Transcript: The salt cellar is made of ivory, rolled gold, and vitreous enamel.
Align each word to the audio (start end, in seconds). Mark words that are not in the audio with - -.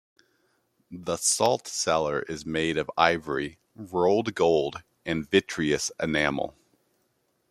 The 0.89 1.15
salt 1.17 1.67
cellar 1.67 2.21
is 2.23 2.43
made 2.43 2.75
of 2.79 2.89
ivory, 2.97 3.59
rolled 3.75 4.33
gold, 4.33 4.81
and 5.05 5.29
vitreous 5.29 5.91
enamel. 6.01 6.55